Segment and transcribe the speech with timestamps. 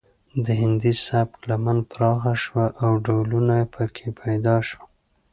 [0.45, 4.89] د هندي سبک لمن پراخه شوه او ډولونه پکې پیدا شول